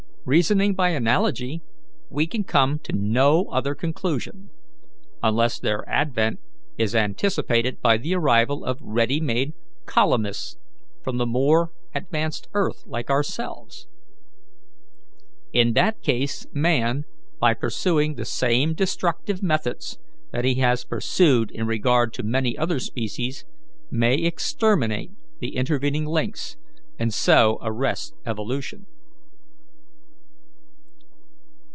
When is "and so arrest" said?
26.99-28.13